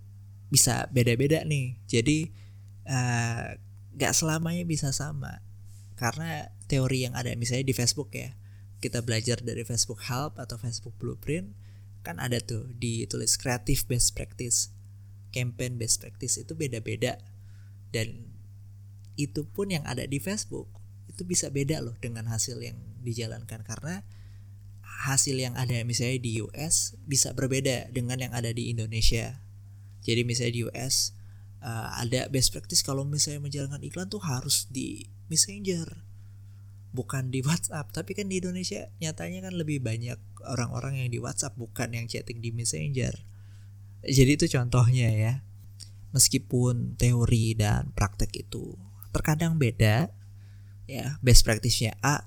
bisa 0.50 0.86
beda-beda 0.90 1.42
nih. 1.42 1.78
Jadi 1.86 2.30
uh, 2.86 3.54
gak 3.98 4.14
selamanya 4.14 4.64
bisa 4.66 4.90
sama. 4.94 5.42
Karena 5.96 6.50
teori 6.68 7.08
yang 7.08 7.14
ada 7.16 7.32
misalnya 7.34 7.66
di 7.66 7.74
Facebook 7.74 8.12
ya. 8.14 8.34
Kita 8.76 9.00
belajar 9.00 9.40
dari 9.40 9.64
Facebook 9.64 10.04
Help 10.06 10.36
atau 10.36 10.60
Facebook 10.60 10.94
Blueprint 11.00 11.56
kan 12.06 12.22
ada 12.22 12.38
tuh 12.38 12.70
ditulis 12.78 13.34
kreatif 13.34 13.82
best 13.90 14.14
practice 14.14 14.70
campaign 15.34 15.74
best 15.74 15.98
practice 15.98 16.38
itu 16.38 16.54
beda-beda. 16.54 17.18
Dan 17.90 18.35
itu 19.16 19.48
pun 19.48 19.72
yang 19.72 19.84
ada 19.88 20.04
di 20.04 20.20
Facebook 20.20 20.68
itu 21.10 21.24
bisa 21.24 21.48
beda 21.48 21.80
loh 21.80 21.96
dengan 21.96 22.28
hasil 22.28 22.60
yang 22.60 22.76
dijalankan. 23.00 23.64
Karena 23.64 24.04
hasil 25.08 25.36
yang 25.36 25.56
ada 25.56 25.76
misalnya 25.84 26.20
di 26.20 26.40
US 26.44 26.96
bisa 27.04 27.32
berbeda 27.32 27.92
dengan 27.92 28.20
yang 28.20 28.32
ada 28.36 28.52
di 28.52 28.72
Indonesia. 28.72 29.40
Jadi 30.04 30.22
misalnya 30.22 30.52
di 30.54 30.62
US 30.68 31.16
uh, 31.64 31.96
ada 31.98 32.28
best 32.28 32.52
practice 32.52 32.84
kalau 32.84 33.02
misalnya 33.02 33.42
menjalankan 33.42 33.82
iklan 33.82 34.08
tuh 34.12 34.22
harus 34.22 34.68
di 34.68 35.08
Messenger 35.26 36.06
bukan 36.96 37.28
di 37.28 37.44
WhatsApp. 37.44 37.92
Tapi 37.92 38.16
kan 38.16 38.32
di 38.32 38.40
Indonesia 38.40 38.88
nyatanya 39.00 39.50
kan 39.50 39.54
lebih 39.56 39.84
banyak 39.84 40.16
orang-orang 40.48 41.04
yang 41.04 41.08
di 41.12 41.20
WhatsApp 41.20 41.60
bukan 41.60 41.92
yang 41.92 42.08
chatting 42.08 42.40
di 42.40 42.56
Messenger. 42.56 43.12
Jadi 44.06 44.30
itu 44.36 44.46
contohnya 44.48 45.12
ya. 45.12 45.34
Meskipun 46.16 46.96
teori 46.96 47.52
dan 47.52 47.92
praktek 47.92 48.48
itu 48.48 48.72
terkadang 49.12 49.58
beda 49.58 50.10
ya 50.86 51.18
best 51.22 51.42
practice-nya 51.42 51.98
A 52.02 52.26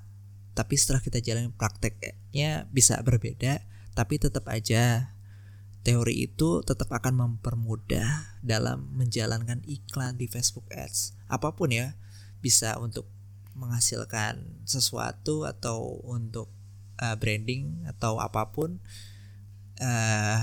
tapi 0.53 0.75
setelah 0.75 0.99
kita 0.99 1.23
jalan 1.23 1.55
prakteknya 1.55 2.67
bisa 2.71 2.99
berbeda 2.99 3.63
tapi 3.95 4.19
tetap 4.19 4.47
aja 4.51 5.15
teori 5.83 6.27
itu 6.27 6.59
tetap 6.67 6.91
akan 6.91 7.15
mempermudah 7.15 8.39
dalam 8.43 8.91
menjalankan 8.95 9.63
iklan 9.63 10.19
di 10.19 10.27
Facebook 10.27 10.67
Ads. 10.69 11.15
Apa 11.31 11.55
pun 11.55 11.71
ya 11.71 11.95
bisa 12.43 12.75
untuk 12.79 13.07
menghasilkan 13.55 14.63
sesuatu 14.63 15.43
atau 15.47 15.99
untuk 16.07 16.51
uh, 16.99 17.15
branding 17.19 17.87
atau 17.87 18.19
apa 18.19 18.51
pun 18.51 18.79
uh, 19.83 20.39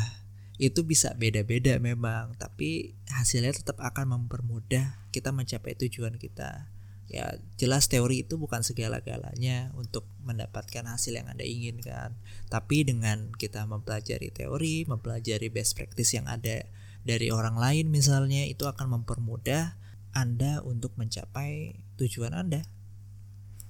itu 0.57 0.85
bisa 0.89 1.13
beda-beda 1.13 1.77
memang 1.77 2.33
tapi 2.41 2.97
hasilnya 3.13 3.53
tetap 3.53 3.77
akan 3.81 4.17
mempermudah 4.17 4.97
kita 5.13 5.33
mencapai 5.33 5.77
tujuan 5.77 6.17
kita. 6.17 6.73
Ya 7.07 7.39
jelas 7.55 7.87
teori 7.87 8.27
itu 8.27 8.35
bukan 8.35 8.67
segala-galanya 8.67 9.71
untuk 9.79 10.11
mendapatkan 10.27 10.83
hasil 10.91 11.15
yang 11.15 11.31
anda 11.31 11.47
inginkan. 11.47 12.19
Tapi 12.51 12.83
dengan 12.83 13.31
kita 13.37 13.63
mempelajari 13.69 14.35
teori 14.35 14.89
mempelajari 14.89 15.49
best 15.53 15.79
practice 15.79 16.17
yang 16.17 16.27
ada 16.27 16.67
dari 17.07 17.31
orang 17.31 17.55
lain 17.55 17.95
misalnya 17.95 18.43
itu 18.43 18.67
akan 18.67 19.01
mempermudah 19.01 19.79
anda 20.17 20.65
untuk 20.65 20.97
mencapai 20.99 21.79
tujuan 22.01 22.35
anda. 22.35 22.67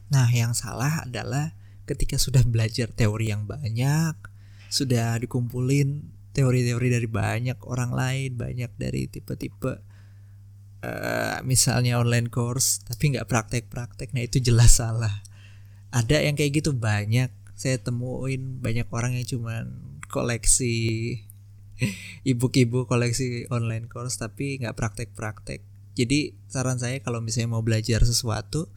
Nah, 0.06 0.30
yang 0.30 0.54
salah 0.54 1.02
adalah 1.02 1.52
ketika 1.84 2.16
sudah 2.16 2.46
belajar 2.46 2.86
teori 2.94 3.34
yang 3.34 3.44
banyak, 3.44 4.14
sudah 4.70 5.18
dikumpulin 5.18 6.15
teori-teori 6.36 6.88
dari 6.92 7.08
banyak 7.08 7.64
orang 7.64 7.96
lain, 7.96 8.36
banyak 8.36 8.68
dari 8.76 9.08
tipe-tipe 9.08 9.80
uh, 10.84 11.40
misalnya 11.48 11.96
online 11.96 12.28
course, 12.28 12.84
tapi 12.84 13.16
nggak 13.16 13.24
praktek-praktek, 13.24 14.12
nah 14.12 14.20
itu 14.20 14.36
jelas 14.44 14.76
salah. 14.80 15.24
Ada 15.94 16.20
yang 16.20 16.36
kayak 16.36 16.60
gitu 16.60 16.76
banyak. 16.76 17.32
Saya 17.56 17.80
temuin 17.80 18.60
banyak 18.60 18.84
orang 18.92 19.16
yang 19.16 19.24
cuman 19.24 19.96
koleksi 20.12 20.76
ibu-ibu 22.30 22.84
koleksi 22.84 23.48
online 23.48 23.88
course 23.88 24.20
tapi 24.20 24.60
nggak 24.60 24.76
praktek-praktek. 24.76 25.64
Jadi 25.96 26.36
saran 26.52 26.76
saya 26.76 27.00
kalau 27.00 27.24
misalnya 27.24 27.56
mau 27.56 27.64
belajar 27.64 28.04
sesuatu, 28.04 28.68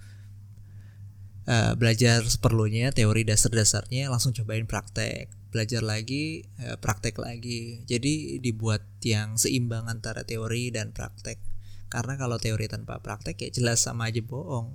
uh, 1.52 1.76
belajar 1.76 2.24
seperlunya 2.24 2.96
teori 2.96 3.28
dasar-dasarnya 3.28 4.08
langsung 4.08 4.32
cobain 4.32 4.64
praktek 4.64 5.39
belajar 5.50 5.82
lagi 5.82 6.46
uh, 6.62 6.78
praktek 6.78 7.18
lagi. 7.20 7.84
Jadi 7.86 8.38
dibuat 8.40 8.86
yang 9.02 9.36
seimbang 9.36 9.90
antara 9.90 10.24
teori 10.24 10.70
dan 10.70 10.94
praktek. 10.94 11.42
Karena 11.90 12.16
kalau 12.16 12.38
teori 12.38 12.70
tanpa 12.70 13.02
praktek 13.02 13.36
ya 13.42 13.50
jelas 13.50 13.82
sama 13.82 14.14
aja 14.14 14.22
bohong. 14.22 14.74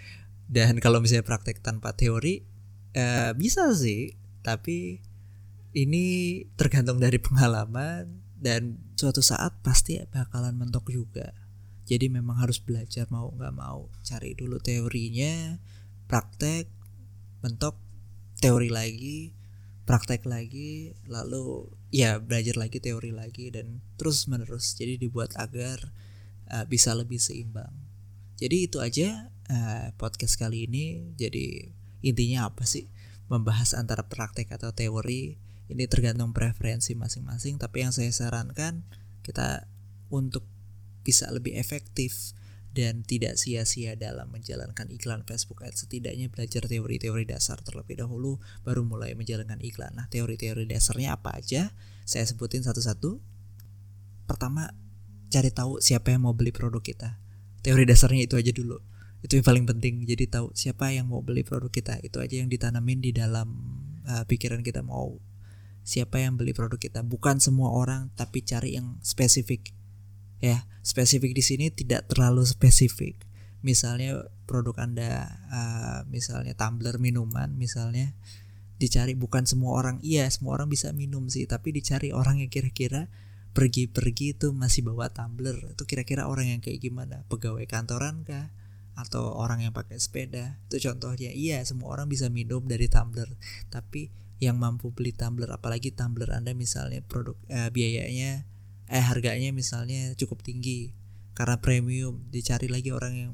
Dan 0.52 0.78
kalau 0.78 1.02
misalnya 1.02 1.26
praktek 1.26 1.62
tanpa 1.62 1.94
teori 1.94 2.42
uh, 2.94 3.34
bisa 3.34 3.70
sih. 3.74 4.14
Tapi 4.42 4.98
ini 5.72 6.04
tergantung 6.58 6.98
dari 6.98 7.16
pengalaman 7.16 8.20
dan 8.42 8.76
suatu 8.98 9.22
saat 9.22 9.62
pasti 9.62 10.02
bakalan 10.10 10.58
mentok 10.58 10.90
juga. 10.90 11.30
Jadi 11.86 12.10
memang 12.10 12.42
harus 12.42 12.58
belajar 12.58 13.06
mau 13.10 13.30
nggak 13.30 13.54
mau. 13.54 13.86
Cari 14.02 14.34
dulu 14.34 14.58
teorinya 14.58 15.56
praktek 16.10 16.68
mentok 17.42 17.78
teori 18.42 18.70
lagi 18.70 19.41
praktek 19.82 20.22
lagi 20.30 20.94
lalu 21.10 21.66
ya 21.90 22.22
belajar 22.22 22.54
lagi 22.54 22.78
teori 22.78 23.10
lagi 23.10 23.50
dan 23.50 23.82
terus 23.98 24.30
menerus. 24.30 24.78
Jadi 24.78 24.98
dibuat 25.02 25.34
agar 25.38 25.90
uh, 26.50 26.64
bisa 26.66 26.94
lebih 26.94 27.18
seimbang. 27.18 27.72
Jadi 28.38 28.66
itu 28.66 28.78
aja 28.78 29.30
uh, 29.50 29.94
podcast 29.98 30.38
kali 30.38 30.70
ini. 30.70 31.14
Jadi 31.18 31.70
intinya 32.02 32.50
apa 32.50 32.66
sih? 32.66 32.90
Membahas 33.30 33.72
antara 33.72 34.06
praktek 34.06 34.50
atau 34.54 34.74
teori 34.74 35.38
ini 35.70 35.84
tergantung 35.88 36.34
preferensi 36.36 36.92
masing-masing. 36.92 37.56
Tapi 37.58 37.86
yang 37.86 37.92
saya 37.94 38.10
sarankan 38.12 38.84
kita 39.24 39.66
untuk 40.12 40.44
bisa 41.02 41.30
lebih 41.34 41.58
efektif 41.58 42.36
dan 42.72 43.04
tidak 43.04 43.36
sia-sia 43.36 43.94
dalam 44.00 44.32
menjalankan 44.32 44.88
iklan 44.88 45.28
Facebook 45.28 45.60
Ads. 45.60 45.84
Setidaknya 45.86 46.32
belajar 46.32 46.64
teori-teori 46.64 47.28
dasar 47.28 47.60
terlebih 47.60 48.00
dahulu 48.00 48.40
baru 48.64 48.82
mulai 48.82 49.12
menjalankan 49.12 49.60
iklan. 49.60 49.92
Nah 49.92 50.08
teori-teori 50.08 50.64
dasarnya 50.64 51.14
apa 51.14 51.36
aja? 51.36 51.76
Saya 52.08 52.24
sebutin 52.24 52.64
satu-satu. 52.64 53.20
Pertama 54.24 54.72
cari 55.28 55.52
tahu 55.52 55.84
siapa 55.84 56.16
yang 56.16 56.24
mau 56.24 56.32
beli 56.32 56.50
produk 56.50 56.80
kita. 56.80 57.20
Teori 57.60 57.84
dasarnya 57.84 58.24
itu 58.24 58.40
aja 58.40 58.50
dulu. 58.50 58.80
Itu 59.20 59.36
yang 59.38 59.46
paling 59.46 59.64
penting. 59.68 60.08
Jadi 60.08 60.24
tahu 60.32 60.50
siapa 60.56 60.90
yang 60.90 61.12
mau 61.12 61.20
beli 61.20 61.44
produk 61.44 61.68
kita. 61.68 62.00
Itu 62.00 62.24
aja 62.24 62.40
yang 62.40 62.48
ditanamin 62.48 63.04
di 63.04 63.12
dalam 63.12 63.48
uh, 64.08 64.24
pikiran 64.24 64.64
kita 64.64 64.80
mau. 64.80 65.20
Siapa 65.84 66.24
yang 66.24 66.40
beli 66.40 66.56
produk 66.56 66.80
kita. 66.80 67.04
Bukan 67.04 67.36
semua 67.38 67.70
orang 67.76 68.08
tapi 68.16 68.40
cari 68.40 68.80
yang 68.80 68.96
spesifik 69.04 69.76
ya 70.42 70.66
spesifik 70.82 71.32
di 71.32 71.42
sini 71.46 71.66
tidak 71.70 72.10
terlalu 72.10 72.42
spesifik. 72.42 73.14
Misalnya 73.62 74.26
produk 74.44 74.82
anda 74.82 75.30
uh, 75.48 76.00
misalnya 76.10 76.58
tumbler 76.58 76.98
minuman 76.98 77.54
misalnya 77.54 78.10
dicari 78.82 79.14
bukan 79.14 79.46
semua 79.46 79.78
orang 79.78 80.02
iya 80.02 80.26
semua 80.26 80.58
orang 80.58 80.66
bisa 80.66 80.90
minum 80.90 81.30
sih 81.30 81.46
tapi 81.46 81.70
dicari 81.70 82.10
orang 82.10 82.42
yang 82.42 82.50
kira-kira 82.50 83.06
pergi-pergi 83.54 84.34
itu 84.34 84.50
masih 84.50 84.82
bawa 84.82 85.14
tumbler. 85.14 85.54
Itu 85.70 85.86
kira-kira 85.86 86.26
orang 86.26 86.58
yang 86.58 86.60
kayak 86.64 86.82
gimana? 86.82 87.22
Pegawai 87.30 87.62
kantoran 87.70 88.26
kah? 88.26 88.50
Atau 88.98 89.24
orang 89.24 89.64
yang 89.64 89.72
pakai 89.72 89.96
sepeda? 90.02 90.58
Itu 90.68 90.82
contohnya 90.90 91.30
iya 91.30 91.62
semua 91.62 91.94
orang 91.94 92.10
bisa 92.10 92.26
minum 92.32 92.66
dari 92.66 92.90
tumbler. 92.90 93.30
Tapi 93.70 94.10
yang 94.42 94.58
mampu 94.58 94.90
beli 94.90 95.14
tumbler 95.14 95.54
apalagi 95.54 95.94
tumbler 95.94 96.34
anda 96.34 96.50
misalnya 96.50 96.98
produk 97.06 97.38
eh, 97.46 97.70
biayanya 97.70 98.42
eh 98.92 99.00
harganya 99.00 99.48
misalnya 99.56 100.12
cukup 100.20 100.44
tinggi. 100.44 100.92
Karena 101.32 101.56
premium 101.64 102.28
dicari 102.28 102.68
lagi 102.68 102.92
orang 102.92 103.14
yang 103.16 103.32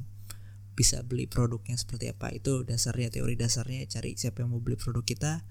bisa 0.71 1.03
beli 1.03 1.27
produknya 1.27 1.75
seperti 1.75 2.07
apa. 2.07 2.31
Itu 2.31 2.63
dasarnya 2.63 3.11
teori 3.11 3.35
dasarnya 3.35 3.83
cari 3.91 4.15
siapa 4.15 4.39
yang 4.39 4.55
mau 4.55 4.63
beli 4.63 4.79
produk 4.79 5.03
kita. 5.03 5.43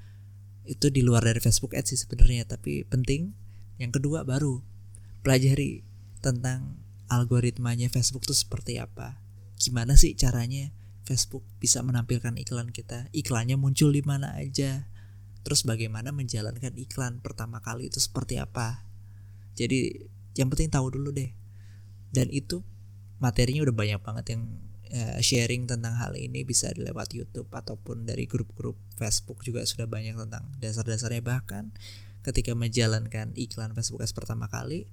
Itu 0.65 0.89
di 0.89 1.05
luar 1.05 1.29
dari 1.29 1.45
Facebook 1.45 1.77
Ads 1.77 1.93
sih 1.93 2.01
sebenarnya 2.01 2.49
tapi 2.49 2.89
penting. 2.89 3.37
Yang 3.77 4.01
kedua 4.01 4.25
baru. 4.25 4.65
Pelajari 5.21 5.85
tentang 6.25 6.81
algoritmanya 7.13 7.93
Facebook 7.93 8.25
itu 8.25 8.33
seperti 8.33 8.81
apa. 8.81 9.21
Gimana 9.61 9.93
sih 9.93 10.17
caranya 10.17 10.73
Facebook 11.05 11.45
bisa 11.61 11.85
menampilkan 11.85 12.33
iklan 12.41 12.73
kita? 12.73 13.13
Iklannya 13.13 13.61
muncul 13.61 13.93
di 13.93 14.01
mana 14.01 14.33
aja? 14.41 14.89
Terus 15.45 15.69
bagaimana 15.69 16.17
menjalankan 16.17 16.73
iklan 16.81 17.21
pertama 17.21 17.61
kali 17.61 17.93
itu 17.93 18.01
seperti 18.01 18.41
apa 18.41 18.88
jadi 19.59 20.07
yang 20.39 20.55
penting 20.55 20.71
tahu 20.71 20.95
dulu 20.95 21.11
deh. 21.11 21.35
Dan 22.15 22.31
itu 22.31 22.63
materinya 23.19 23.67
udah 23.67 23.75
banyak 23.75 24.01
banget 24.01 24.25
yang 24.39 24.43
uh, 24.95 25.19
sharing 25.19 25.67
tentang 25.67 25.99
hal 25.99 26.15
ini 26.15 26.47
bisa 26.47 26.71
lewat 26.79 27.11
YouTube 27.11 27.51
ataupun 27.51 28.07
dari 28.07 28.31
grup-grup 28.31 28.79
Facebook 28.95 29.43
juga 29.43 29.67
sudah 29.67 29.91
banyak 29.91 30.15
tentang 30.15 30.47
dasar-dasarnya. 30.63 31.21
Bahkan 31.27 31.75
ketika 32.23 32.55
menjalankan 32.55 33.35
iklan 33.35 33.75
Facebook 33.75 34.07
Ads 34.07 34.15
pertama 34.15 34.47
kali 34.47 34.87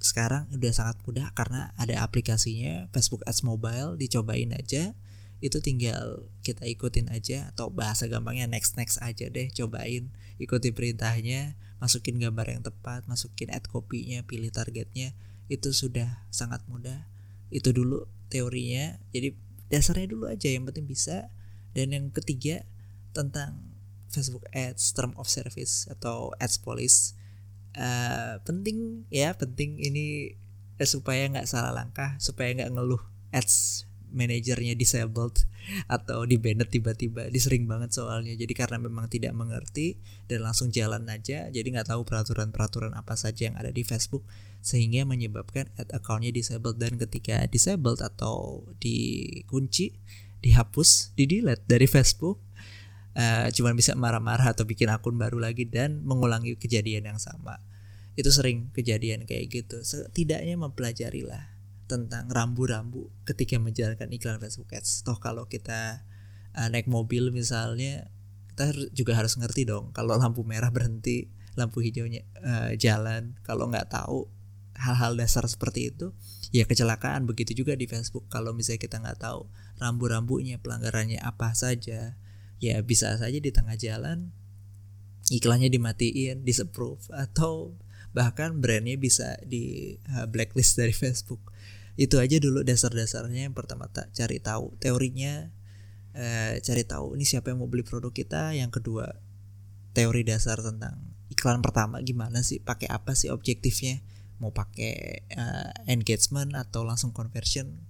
sekarang 0.00 0.48
udah 0.48 0.72
sangat 0.72 0.96
mudah 1.04 1.28
karena 1.36 1.76
ada 1.76 2.00
aplikasinya 2.00 2.88
Facebook 2.94 3.20
Ads 3.26 3.42
Mobile 3.42 3.98
dicobain 3.98 4.54
aja. 4.54 4.94
Itu 5.40 5.64
tinggal 5.64 6.30
kita 6.44 6.68
ikutin 6.68 7.08
aja 7.10 7.48
atau 7.52 7.72
bahasa 7.72 8.04
gampangnya 8.06 8.44
next 8.44 8.76
next 8.76 9.00
aja 9.00 9.32
deh 9.32 9.48
cobain 9.56 10.12
ikuti 10.36 10.68
perintahnya 10.68 11.56
masukin 11.80 12.20
gambar 12.20 12.46
yang 12.52 12.62
tepat 12.62 13.08
masukin 13.08 13.48
ad 13.50 13.66
copy-nya 13.66 14.22
pilih 14.28 14.52
targetnya 14.52 15.16
itu 15.50 15.74
sudah 15.74 16.22
sangat 16.30 16.62
mudah. 16.70 17.08
Itu 17.50 17.74
dulu 17.74 18.06
teorinya. 18.30 19.00
Jadi 19.10 19.34
dasarnya 19.72 20.12
dulu 20.12 20.30
aja 20.30 20.46
yang 20.46 20.68
penting 20.68 20.86
bisa. 20.86 21.32
Dan 21.74 21.90
yang 21.90 22.06
ketiga 22.14 22.62
tentang 23.10 23.74
Facebook 24.10 24.46
Ads 24.54 24.94
term 24.94 25.14
of 25.18 25.26
service 25.26 25.86
atau 25.90 26.34
ads 26.38 26.58
policy 26.58 27.14
uh, 27.78 28.42
penting 28.42 29.06
ya 29.10 29.34
penting 29.36 29.78
ini 29.78 30.34
eh, 30.78 30.88
supaya 30.88 31.26
nggak 31.30 31.46
salah 31.46 31.70
langkah 31.70 32.18
supaya 32.18 32.50
nggak 32.56 32.72
ngeluh 32.74 33.02
ads 33.30 33.86
manajernya 34.10 34.74
disabled 34.74 35.46
atau 35.86 36.26
di 36.26 36.36
banned 36.36 36.66
tiba-tiba 36.68 37.30
disering 37.30 37.64
banget 37.70 37.94
soalnya. 37.94 38.34
Jadi 38.34 38.52
karena 38.52 38.78
memang 38.78 39.06
tidak 39.06 39.32
mengerti 39.32 39.98
dan 40.26 40.44
langsung 40.44 40.74
jalan 40.74 41.06
aja 41.08 41.48
jadi 41.48 41.66
nggak 41.66 41.90
tahu 41.90 42.02
peraturan-peraturan 42.06 42.94
apa 42.94 43.14
saja 43.14 43.50
yang 43.50 43.56
ada 43.56 43.70
di 43.70 43.86
Facebook 43.86 44.26
sehingga 44.60 45.08
menyebabkan 45.08 45.72
ad 45.78 45.90
accountnya 45.94 46.34
disabled. 46.34 46.76
Dan 46.76 46.98
ketika 47.00 47.46
disabled 47.48 48.02
atau 48.04 48.66
dikunci 48.82 49.96
dihapus 50.40 51.12
di 51.14 51.28
delete 51.28 51.64
dari 51.68 51.84
Facebook 51.84 52.40
uh, 53.16 53.48
cuman 53.52 53.76
bisa 53.76 53.92
marah-marah 53.92 54.56
atau 54.56 54.64
bikin 54.64 54.88
akun 54.88 55.16
baru 55.20 55.36
lagi 55.36 55.68
dan 55.68 56.02
mengulangi 56.02 56.56
kejadian 56.56 57.10
yang 57.14 57.20
sama. 57.20 57.60
Itu 58.16 58.32
sering 58.32 58.72
kejadian 58.74 59.24
kayak 59.24 59.46
gitu. 59.48 59.80
Setidaknya 59.84 60.58
mempelajari 60.58 61.24
lah 61.24 61.59
tentang 61.90 62.30
rambu-rambu 62.30 63.10
ketika 63.26 63.58
menjalankan 63.58 64.06
iklan 64.14 64.38
Facebook 64.38 64.70
Ads. 64.70 65.02
Toh 65.02 65.18
kalau 65.18 65.50
kita 65.50 66.06
uh, 66.54 66.68
naik 66.70 66.86
mobil 66.86 67.34
misalnya 67.34 68.06
kita 68.54 68.94
juga 68.94 69.18
harus 69.18 69.34
ngerti 69.34 69.66
dong 69.66 69.90
kalau 69.90 70.14
lampu 70.14 70.46
merah 70.46 70.70
berhenti 70.70 71.26
lampu 71.58 71.82
hijaunya 71.82 72.22
uh, 72.46 72.70
jalan. 72.78 73.34
Kalau 73.42 73.66
nggak 73.66 73.90
tahu 73.90 74.30
hal-hal 74.78 75.18
dasar 75.18 75.42
seperti 75.50 75.90
itu 75.90 76.14
ya 76.54 76.62
kecelakaan. 76.70 77.26
Begitu 77.26 77.58
juga 77.66 77.74
di 77.74 77.90
Facebook. 77.90 78.30
Kalau 78.30 78.54
misalnya 78.54 78.86
kita 78.86 79.02
nggak 79.02 79.18
tahu 79.18 79.50
rambu-rambunya 79.82 80.62
pelanggarannya 80.62 81.18
apa 81.18 81.50
saja 81.58 82.14
ya 82.60 82.76
bisa 82.84 83.16
saja 83.16 83.40
di 83.40 83.50
tengah 83.50 83.74
jalan 83.74 84.30
iklannya 85.32 85.72
dimatiin 85.72 86.44
disapprove 86.44 87.08
atau 87.14 87.72
bahkan 88.10 88.58
brandnya 88.58 88.98
bisa 88.98 89.38
di 89.46 89.96
uh, 90.12 90.26
blacklist 90.26 90.76
dari 90.76 90.92
Facebook 91.02 91.40
itu 92.00 92.16
aja 92.16 92.40
dulu 92.40 92.64
dasar-dasarnya. 92.64 93.52
Yang 93.52 93.56
pertama 93.60 93.84
tak 93.92 94.08
cari 94.16 94.40
tahu 94.40 94.72
teorinya 94.80 95.52
uh, 96.16 96.56
cari 96.64 96.88
tahu 96.88 97.12
ini 97.20 97.28
siapa 97.28 97.52
yang 97.52 97.60
mau 97.60 97.68
beli 97.68 97.84
produk 97.84 98.08
kita. 98.08 98.56
Yang 98.56 98.80
kedua 98.80 99.20
teori 99.92 100.24
dasar 100.24 100.56
tentang 100.64 101.12
iklan 101.28 101.60
pertama 101.60 102.00
gimana 102.00 102.40
sih 102.40 102.64
pakai 102.64 102.88
apa 102.88 103.12
sih 103.12 103.28
objektifnya? 103.28 104.00
Mau 104.40 104.48
pakai 104.48 105.28
uh, 105.36 105.70
engagement 105.92 106.56
atau 106.56 106.88
langsung 106.88 107.12
conversion? 107.12 107.84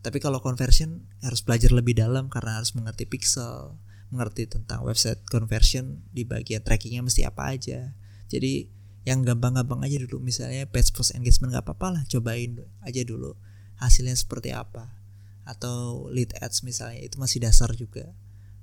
Tapi 0.00 0.16
kalau 0.18 0.40
conversion 0.40 1.04
harus 1.20 1.44
belajar 1.44 1.76
lebih 1.76 1.92
dalam 1.92 2.32
karena 2.32 2.56
harus 2.56 2.72
mengerti 2.72 3.04
pixel 3.04 3.76
mengerti 4.12 4.44
tentang 4.44 4.84
website 4.84 5.24
conversion 5.28 6.04
di 6.12 6.24
bagian 6.24 6.64
trackingnya 6.64 7.04
mesti 7.04 7.28
apa 7.28 7.52
aja. 7.52 7.92
Jadi 8.32 8.68
yang 9.02 9.26
gampang-gampang 9.26 9.82
aja 9.82 9.98
dulu 10.06 10.22
misalnya 10.22 10.66
page 10.70 10.94
post 10.94 11.14
engagement 11.18 11.54
nggak 11.54 11.66
apa-apa 11.66 12.00
lah 12.00 12.02
cobain 12.06 12.62
aja 12.86 13.02
dulu 13.02 13.34
hasilnya 13.82 14.14
seperti 14.14 14.54
apa 14.54 14.94
atau 15.42 16.06
lead 16.06 16.30
ads 16.38 16.62
misalnya 16.62 17.02
itu 17.02 17.18
masih 17.18 17.42
dasar 17.42 17.74
juga 17.74 18.14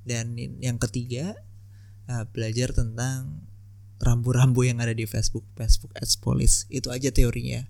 dan 0.07 0.39
yang 0.39 0.79
ketiga 0.79 1.35
uh, 2.07 2.23
belajar 2.31 2.71
tentang 2.71 3.45
rambu-rambu 3.99 4.63
yang 4.63 4.79
ada 4.79 4.95
di 4.95 5.03
Facebook, 5.03 5.43
Facebook 5.59 5.91
Ads 5.99 6.17
Police. 6.17 6.63
Itu 6.71 6.89
aja 6.89 7.11
teorinya. 7.11 7.67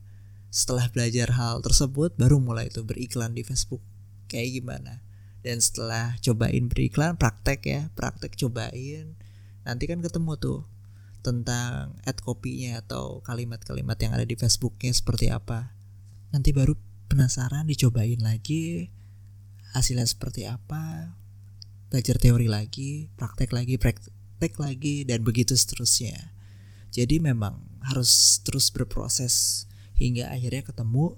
Setelah 0.50 0.90
belajar 0.90 1.34
hal 1.36 1.62
tersebut, 1.62 2.16
baru 2.18 2.38
mulai 2.42 2.70
itu 2.70 2.86
beriklan 2.86 3.34
di 3.34 3.42
Facebook. 3.42 3.82
Kayak 4.30 4.62
gimana? 4.62 4.94
Dan 5.42 5.62
setelah 5.62 6.18
cobain 6.22 6.70
beriklan, 6.70 7.18
praktek 7.18 7.62
ya, 7.66 7.82
praktek 7.98 8.38
cobain. 8.38 9.18
Nanti 9.66 9.84
kan 9.90 10.02
ketemu 10.02 10.38
tuh 10.38 10.60
tentang 11.20 12.00
ad 12.08 12.18
copy-nya 12.24 12.82
atau 12.84 13.20
kalimat-kalimat 13.24 14.00
yang 14.00 14.16
ada 14.16 14.26
di 14.26 14.36
Facebooknya 14.40 14.96
seperti 14.96 15.32
apa. 15.32 15.76
Nanti 16.32 16.56
baru 16.56 16.78
penasaran 17.10 17.68
dicobain 17.68 18.22
lagi 18.22 18.94
hasilnya 19.74 20.08
seperti 20.08 20.46
apa. 20.48 21.14
Belajar 21.90 22.22
teori 22.22 22.46
lagi, 22.46 23.10
praktek 23.18 23.50
lagi, 23.50 23.76
praktek 23.82 24.54
lagi 24.62 25.04
dan 25.04 25.26
begitu 25.26 25.58
seterusnya. 25.58 26.34
Jadi 26.90 27.22
memang 27.22 27.66
harus 27.86 28.42
terus 28.46 28.70
berproses 28.70 29.66
hingga 29.98 30.30
akhirnya 30.30 30.64
ketemu 30.66 31.18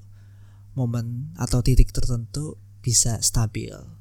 momen 0.74 1.36
atau 1.36 1.60
titik 1.60 1.92
tertentu 1.92 2.56
bisa 2.82 3.20
stabil. 3.20 4.01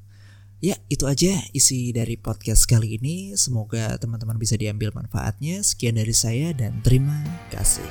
Ya, 0.61 0.77
itu 0.93 1.09
aja 1.09 1.41
isi 1.57 1.89
dari 1.89 2.21
podcast 2.21 2.69
kali 2.69 3.01
ini. 3.01 3.33
Semoga 3.33 3.97
teman-teman 3.97 4.37
bisa 4.37 4.53
diambil 4.53 4.93
manfaatnya. 4.93 5.65
Sekian 5.65 5.97
dari 5.97 6.13
saya 6.13 6.53
dan 6.53 6.85
terima 6.85 7.17
kasih. 7.49 7.89